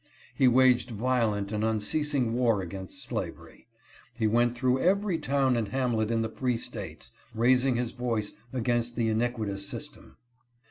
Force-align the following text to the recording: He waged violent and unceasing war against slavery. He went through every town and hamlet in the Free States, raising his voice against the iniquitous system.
He 0.33 0.47
waged 0.47 0.89
violent 0.89 1.51
and 1.51 1.63
unceasing 1.63 2.33
war 2.33 2.63
against 2.63 3.03
slavery. 3.03 3.67
He 4.15 4.25
went 4.25 4.57
through 4.57 4.79
every 4.79 5.19
town 5.19 5.55
and 5.55 5.67
hamlet 5.67 6.09
in 6.09 6.23
the 6.23 6.27
Free 6.29 6.57
States, 6.57 7.11
raising 7.35 7.75
his 7.75 7.91
voice 7.91 8.31
against 8.51 8.95
the 8.95 9.09
iniquitous 9.09 9.67
system. 9.69 10.17